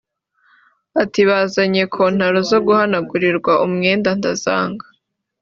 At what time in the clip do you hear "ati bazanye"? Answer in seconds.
1.01-1.81